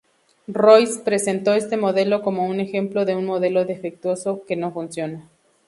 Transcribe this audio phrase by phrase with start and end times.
[0.47, 5.29] Royce presentó este modelo como un ejemplo de un modelo defectuoso, que no funciona.